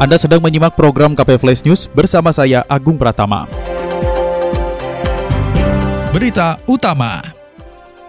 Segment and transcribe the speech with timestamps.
[0.00, 3.44] Anda sedang menyimak program KP Flash News bersama saya Agung Pratama.
[6.08, 7.20] Berita utama.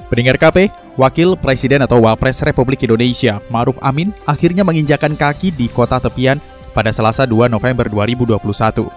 [0.07, 5.99] Pendengar KP, Wakil Presiden atau Wapres Republik Indonesia, Maruf Amin, akhirnya menginjakan kaki di kota
[5.99, 6.39] tepian
[6.71, 8.87] pada Selasa 2 November 2021.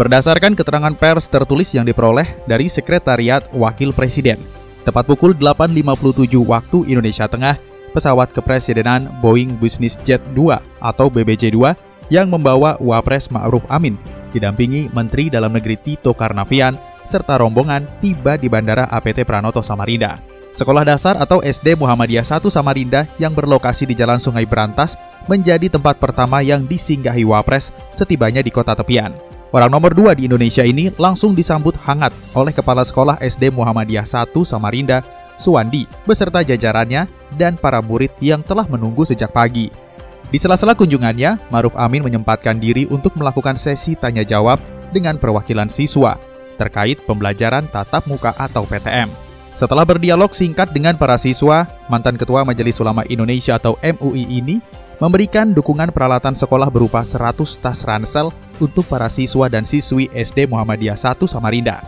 [0.00, 4.40] Berdasarkan keterangan pers tertulis yang diperoleh dari Sekretariat Wakil Presiden,
[4.80, 7.60] tepat pukul 8.57 waktu Indonesia Tengah,
[7.92, 13.96] pesawat kepresidenan Boeing Business Jet 2 atau BBJ-2 yang membawa Wapres Ma'ruf Amin,
[14.32, 16.76] didampingi Menteri Dalam Negeri Tito Karnavian,
[17.08, 20.20] serta rombongan tiba di Bandara APT Pranoto Samarinda.
[20.52, 24.98] Sekolah dasar atau SD Muhammadiyah 1 Samarinda yang berlokasi di Jalan Sungai Berantas
[25.30, 29.14] menjadi tempat pertama yang disinggahi Wapres setibanya di kota tepian.
[29.48, 34.34] Orang nomor dua di Indonesia ini langsung disambut hangat oleh Kepala Sekolah SD Muhammadiyah 1
[34.44, 35.00] Samarinda,
[35.40, 37.06] Suwandi, beserta jajarannya
[37.38, 39.87] dan para murid yang telah menunggu sejak pagi.
[40.28, 44.60] Di sela-sela kunjungannya, Maruf Amin menyempatkan diri untuk melakukan sesi tanya jawab
[44.92, 46.20] dengan perwakilan siswa
[46.60, 49.08] terkait pembelajaran tatap muka atau PTM.
[49.56, 54.60] Setelah berdialog singkat dengan para siswa, mantan Ketua Majelis Ulama Indonesia atau MUI ini
[55.00, 58.28] memberikan dukungan peralatan sekolah berupa 100 tas ransel
[58.60, 61.80] untuk para siswa dan siswi SD Muhammadiyah 1 Samarinda.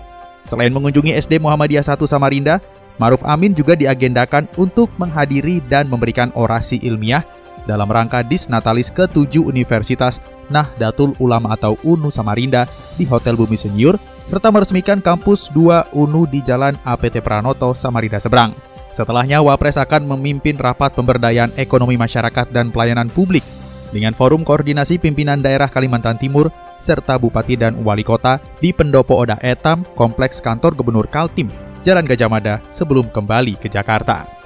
[0.46, 2.56] Selain mengunjungi SD Muhammadiyah 1 Samarinda,
[2.96, 7.22] Maruf Amin juga diagendakan untuk menghadiri dan memberikan orasi ilmiah
[7.64, 13.97] dalam rangka Disnatalis ke-7 Universitas Nahdlatul Ulama atau UNU Samarinda di Hotel Bumi Senior,
[14.28, 18.52] serta meresmikan kampus 2 UNU di Jalan APT Pranoto, Samarinda Seberang.
[18.90, 23.46] Setelahnya, Wapres akan memimpin rapat pemberdayaan ekonomi masyarakat dan pelayanan publik
[23.95, 29.36] dengan Forum Koordinasi Pimpinan Daerah Kalimantan Timur serta Bupati dan Wali Kota di Pendopo Oda
[29.45, 31.52] Etam, Kompleks Kantor Gubernur Kaltim,
[31.85, 34.39] Jalan Gajah Mada sebelum kembali ke Jakarta.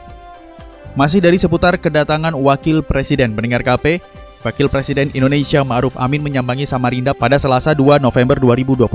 [0.94, 3.98] Masih dari seputar kedatangan Wakil Presiden mendengar KP,
[4.46, 8.86] Wakil Presiden Indonesia Ma'ruf Amin menyambangi Samarinda pada Selasa 2 November 2021.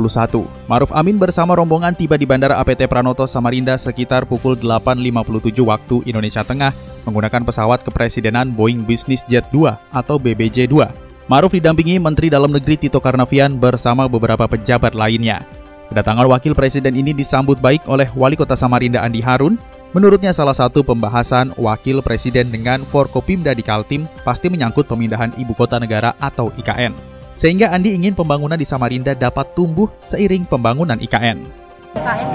[0.72, 6.40] Ma'ruf Amin bersama rombongan tiba di Bandara APT Pranoto Samarinda sekitar pukul 8.57 waktu Indonesia
[6.40, 6.72] Tengah
[7.04, 10.88] menggunakan pesawat kepresidenan Boeing Business Jet 2 atau BBJ-2.
[11.28, 15.44] Ma'ruf didampingi Menteri Dalam Negeri Tito Karnavian bersama beberapa pejabat lainnya.
[15.92, 19.60] Kedatangan Wakil Presiden ini disambut baik oleh Wali Kota Samarinda Andi Harun,
[19.90, 25.82] Menurutnya salah satu pembahasan wakil presiden dengan Forkopimda di Kaltim pasti menyangkut pemindahan ibu kota
[25.82, 26.94] negara atau IKN.
[27.34, 31.42] Sehingga Andi ingin pembangunan di Samarinda dapat tumbuh seiring pembangunan IKN.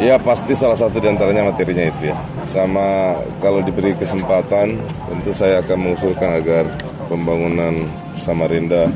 [0.03, 2.19] Ya pasti salah satu di antaranya materinya itu ya.
[2.51, 4.75] Sama kalau diberi kesempatan
[5.07, 6.67] tentu saya akan mengusulkan agar
[7.07, 7.87] pembangunan
[8.19, 8.91] Samarinda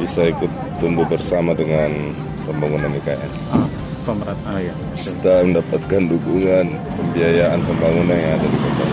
[0.00, 0.48] bisa ikut
[0.80, 1.92] tumbuh bersama dengan
[2.48, 3.30] pembangunan IKN.
[4.00, 4.74] Ah pemerintah ah, ya.
[4.96, 8.84] Kita mendapatkan dukungan pembiayaan pembangunan yang ada di kota.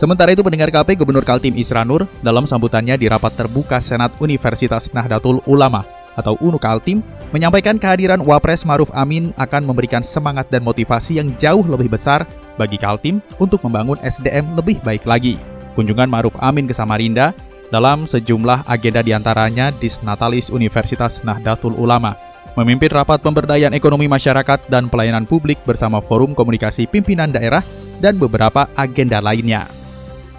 [0.00, 5.44] Sementara itu pendengar KP Gubernur Kaltim Isranur dalam sambutannya di rapat terbuka Senat Universitas Nahdlatul
[5.44, 5.84] Ulama
[6.16, 7.04] atau UNU Kaltim
[7.36, 12.24] menyampaikan kehadiran Wapres Maruf Amin akan memberikan semangat dan motivasi yang jauh lebih besar
[12.56, 15.36] bagi Kaltim untuk membangun SDM lebih baik lagi.
[15.76, 17.36] Kunjungan Maruf Amin ke Samarinda
[17.68, 22.29] dalam sejumlah agenda di antaranya Disnatalis Universitas Nahdlatul Ulama
[22.60, 27.64] memimpin rapat pemberdayaan ekonomi masyarakat dan pelayanan publik bersama Forum Komunikasi Pimpinan Daerah
[28.04, 29.64] dan beberapa agenda lainnya.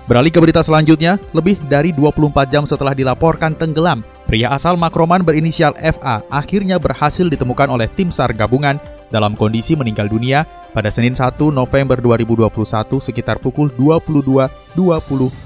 [0.06, 5.72] Beralih ke berita selanjutnya, lebih dari 24 jam setelah dilaporkan tenggelam, pria asal Makroman berinisial
[5.78, 8.76] FA akhirnya berhasil ditemukan oleh tim SAR gabungan
[9.08, 10.44] dalam kondisi meninggal dunia
[10.76, 12.50] pada Senin 1 November 2021
[13.00, 14.76] sekitar pukul 22.20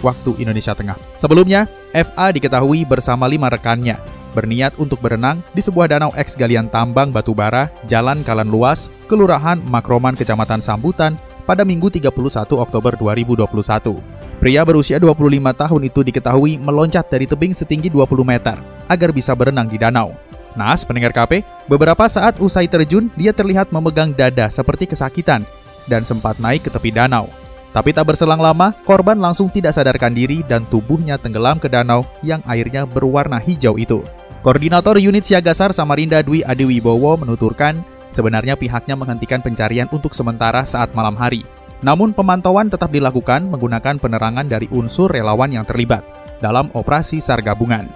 [0.02, 0.98] waktu Indonesia Tengah.
[1.14, 7.16] Sebelumnya, FA diketahui bersama lima rekannya berniat untuk berenang di sebuah danau eks galian tambang
[7.16, 11.16] batubara Jalan Kalan Luas, Kelurahan Makroman, Kecamatan Sambutan
[11.48, 12.12] pada Minggu 31
[12.60, 13.48] Oktober 2021.
[14.44, 15.16] Pria berusia 25
[15.56, 18.60] tahun itu diketahui meloncat dari tebing setinggi 20 meter
[18.92, 20.12] agar bisa berenang di danau.
[20.56, 25.44] Nas, pendengar KP, beberapa saat usai terjun, dia terlihat memegang dada seperti kesakitan
[25.88, 27.28] dan sempat naik ke tepi danau.
[27.76, 32.40] Tapi tak berselang lama, korban langsung tidak sadarkan diri dan tubuhnya tenggelam ke danau yang
[32.48, 34.00] airnya berwarna hijau itu.
[34.46, 37.82] Koordinator Unit Siagasar Samarinda Dwi Adiwibowo menuturkan,
[38.14, 41.42] sebenarnya pihaknya menghentikan pencarian untuk sementara saat malam hari.
[41.82, 46.06] Namun pemantauan tetap dilakukan menggunakan penerangan dari unsur relawan yang terlibat
[46.46, 47.90] dalam operasi SAR gabungan.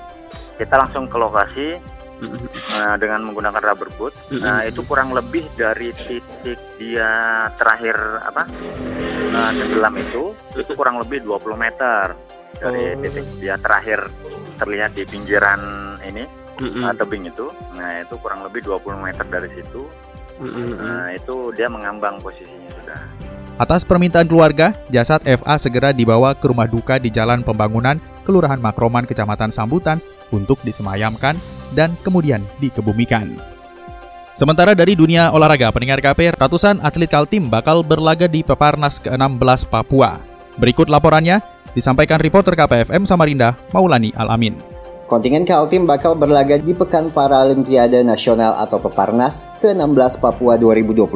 [0.57, 1.77] kita langsung ke lokasi
[2.17, 4.17] uh, dengan menggunakan rubber boot.
[4.33, 7.93] Nah, itu kurang lebih dari titik dia terakhir
[8.25, 8.49] apa
[9.37, 12.17] uh, tenggelam itu, itu kurang lebih 20 meter
[12.57, 12.99] dari oh.
[13.05, 14.09] titik dia terakhir
[14.57, 16.23] terlihat di pinggiran ini
[16.83, 17.47] uh, tebing itu.
[17.75, 19.87] Nah, itu kurang lebih 20 meter dari situ.
[20.39, 22.99] Nah, itu dia mengambang posisinya sudah.
[23.59, 29.03] Atas permintaan keluarga, jasad FA segera dibawa ke rumah duka di Jalan Pembangunan, Kelurahan Makroman,
[29.03, 29.99] Kecamatan Sambutan,
[30.31, 31.35] untuk disemayamkan
[31.75, 33.35] dan kemudian dikebumikan.
[34.31, 40.15] Sementara dari dunia olahraga, pendengar KP, ratusan atlet Kaltim bakal berlaga di Peparnas ke-16 Papua.
[40.55, 41.43] Berikut laporannya,
[41.75, 44.78] disampaikan reporter KPFM Samarinda, Maulani Alamin.
[45.09, 51.09] Kontingen Kaltim bakal berlaga di Pekan Paralimpiade Nasional atau Peparnas ke-16 Papua 2021.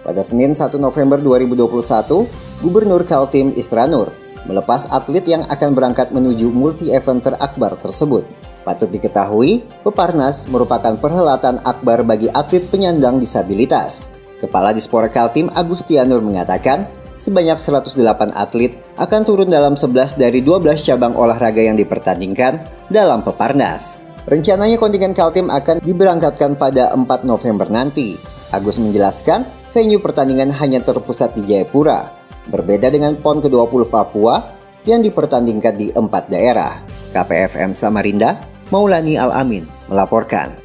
[0.00, 4.08] Pada Senin 1 November 2021, Gubernur Kaltim Istranur
[4.48, 8.24] melepas atlet yang akan berangkat menuju multi-event terakbar tersebut.
[8.64, 14.16] Patut diketahui, Peparnas merupakan perhelatan akbar bagi atlet penyandang disabilitas.
[14.40, 21.14] Kepala Dispora Kaltim Agustianur mengatakan, sebanyak 108 atlet akan turun dalam 11 dari 12 cabang
[21.14, 24.06] olahraga yang dipertandingkan dalam Peparnas.
[24.24, 28.16] Rencananya kontingen Kaltim akan diberangkatkan pada 4 November nanti.
[28.50, 29.44] Agus menjelaskan,
[29.76, 32.08] venue pertandingan hanya terpusat di Jayapura.
[32.48, 34.40] Berbeda dengan PON ke-20 Papua
[34.88, 36.80] yang dipertandingkan di empat daerah.
[37.12, 38.40] KPFM Samarinda,
[38.72, 40.63] Maulani Al-Amin melaporkan.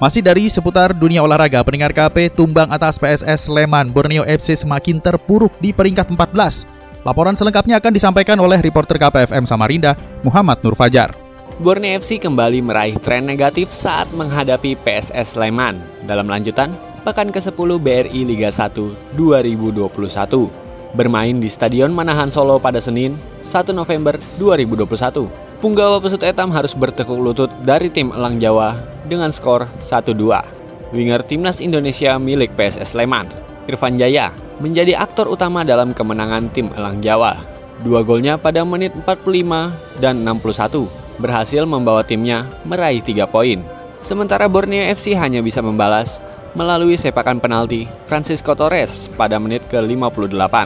[0.00, 5.52] Masih dari seputar dunia olahraga, pendengar KP tumbang atas PSS Sleman Borneo FC semakin terpuruk
[5.60, 7.04] di peringkat 14.
[7.04, 9.92] Laporan selengkapnya akan disampaikan oleh reporter KPFM Samarinda,
[10.24, 11.12] Muhammad Nur Fajar.
[11.60, 15.76] Borneo FC kembali meraih tren negatif saat menghadapi PSS Sleman
[16.08, 16.72] dalam lanjutan
[17.04, 20.96] pekan ke-10 BRI Liga 1 2021.
[20.96, 25.28] Bermain di Stadion Manahan Solo pada Senin, 1 November 2021.
[25.60, 30.94] Punggawa Pesut Etam harus bertekuk lutut dari tim Elang Jawa dengan skor 1-2.
[30.94, 33.26] Winger timnas Indonesia milik PSS Sleman,
[33.66, 34.30] Irfan Jaya,
[34.62, 37.34] menjadi aktor utama dalam kemenangan tim Elang Jawa.
[37.82, 40.86] Dua golnya pada menit 45 dan 61
[41.18, 43.60] berhasil membawa timnya meraih 3 poin.
[44.00, 46.22] Sementara Borneo FC hanya bisa membalas
[46.56, 50.56] melalui sepakan penalti Francisco Torres pada menit ke-58.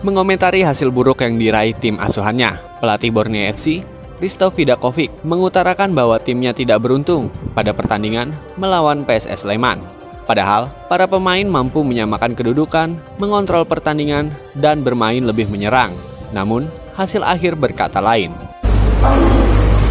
[0.00, 3.84] Mengomentari hasil buruk yang diraih tim asuhannya, pelatih Borneo FC
[4.20, 9.80] Risto Vidakovic mengutarakan bahwa timnya tidak beruntung pada pertandingan melawan PSS Sleman.
[10.28, 15.90] Padahal, para pemain mampu menyamakan kedudukan, mengontrol pertandingan, dan bermain lebih menyerang.
[16.36, 18.36] Namun, hasil akhir berkata lain.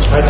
[0.09, 0.25] I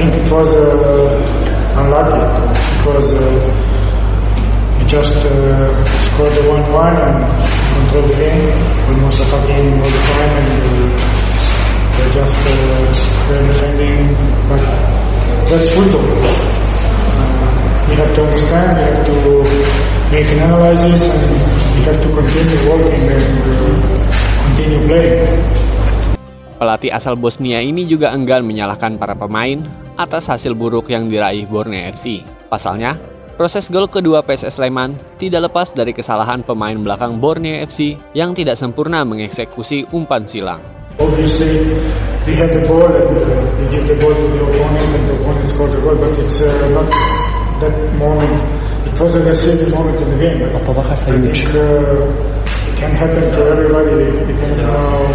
[15.49, 16.05] that's football.
[17.89, 19.15] We have to understand, we have to
[20.13, 21.25] make an analysis, and
[21.73, 23.25] we have to continue working and
[24.45, 25.25] continue playing.
[26.61, 29.63] Pelatih asal Bosnia ini juga enggan menyalahkan para pemain
[29.97, 32.21] atas hasil buruk yang diraih Borneo FC.
[32.51, 32.99] Pasalnya,
[33.33, 38.59] proses gol kedua PSS Sleman tidak lepas dari kesalahan pemain belakang Borneo FC yang tidak
[38.59, 40.61] sempurna mengeksekusi umpan silang.
[40.99, 41.79] Obviously,
[42.27, 43.38] we had the ball and uh,
[43.71, 46.69] give the ball to the opponent and the opponent scored the goal, but it's uh,
[46.69, 46.89] not
[47.61, 48.41] that moment.
[48.87, 50.39] It was a decisive moment in the game.
[50.39, 54.05] But I think uh, it can happen to everybody.
[54.25, 55.05] We can now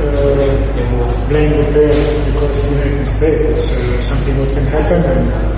[0.00, 3.40] uh, blame the player because he made a mistake.
[3.52, 5.52] It's uh, something that can happen and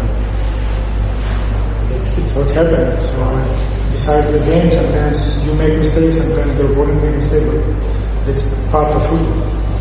[2.18, 3.02] it's what happened.
[3.02, 8.42] So besides the game, sometimes you make mistakes, sometimes the opponent makes mistakes, but that's
[8.70, 9.73] part of football.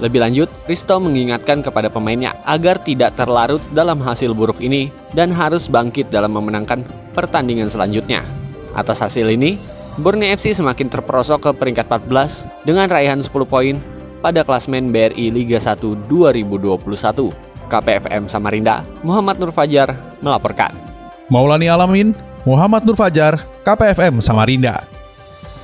[0.00, 5.68] Lebih lanjut, Risto mengingatkan kepada pemainnya agar tidak terlarut dalam hasil buruk ini dan harus
[5.68, 6.80] bangkit dalam memenangkan
[7.12, 8.24] pertandingan selanjutnya.
[8.72, 9.60] Atas hasil ini,
[10.00, 13.76] Borneo FC semakin terperosok ke peringkat 14 dengan raihan 10 poin
[14.24, 17.50] pada klasmen BRI Liga 1 2021.
[17.70, 20.74] KPFM Samarinda, Muhammad Nur Fajar melaporkan.
[21.30, 24.99] Maulani Alamin, Muhammad Nur Fajar, KPFM Samarinda.